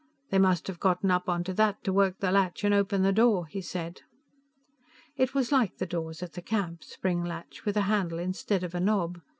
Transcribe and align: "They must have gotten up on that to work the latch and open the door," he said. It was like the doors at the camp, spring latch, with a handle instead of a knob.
"They 0.31 0.39
must 0.39 0.65
have 0.65 0.79
gotten 0.79 1.11
up 1.11 1.29
on 1.29 1.43
that 1.43 1.83
to 1.83 1.93
work 1.93 2.17
the 2.21 2.31
latch 2.31 2.63
and 2.63 2.73
open 2.73 3.03
the 3.03 3.11
door," 3.13 3.45
he 3.45 3.61
said. 3.61 4.01
It 5.15 5.35
was 5.35 5.51
like 5.51 5.77
the 5.77 5.85
doors 5.85 6.23
at 6.23 6.33
the 6.33 6.41
camp, 6.41 6.83
spring 6.83 7.23
latch, 7.23 7.65
with 7.65 7.77
a 7.77 7.81
handle 7.81 8.17
instead 8.17 8.63
of 8.63 8.73
a 8.73 8.79
knob. 8.79 9.21